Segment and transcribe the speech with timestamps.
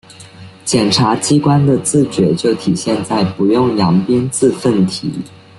[0.65, 5.11] 检察机关的自觉就体现在‘不用扬鞭自奋蹄’